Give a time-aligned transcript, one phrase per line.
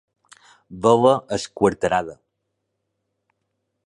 [0.85, 2.15] Vela esquarterada: